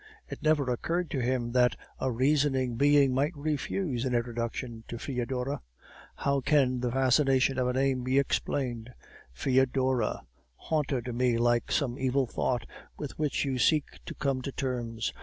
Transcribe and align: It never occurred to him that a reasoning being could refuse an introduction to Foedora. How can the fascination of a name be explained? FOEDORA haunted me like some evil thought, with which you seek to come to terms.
It 0.27 0.41
never 0.41 0.71
occurred 0.71 1.11
to 1.11 1.19
him 1.19 1.51
that 1.51 1.75
a 1.99 2.11
reasoning 2.11 2.75
being 2.75 3.15
could 3.15 3.37
refuse 3.37 4.03
an 4.03 4.15
introduction 4.15 4.83
to 4.87 4.97
Foedora. 4.97 5.61
How 6.15 6.41
can 6.43 6.79
the 6.79 6.91
fascination 6.91 7.59
of 7.59 7.67
a 7.67 7.73
name 7.73 8.03
be 8.03 8.17
explained? 8.17 8.95
FOEDORA 9.31 10.23
haunted 10.55 11.13
me 11.13 11.37
like 11.37 11.71
some 11.71 11.99
evil 11.99 12.25
thought, 12.25 12.65
with 12.97 13.19
which 13.19 13.45
you 13.45 13.59
seek 13.59 13.99
to 14.07 14.15
come 14.15 14.41
to 14.41 14.51
terms. 14.51 15.13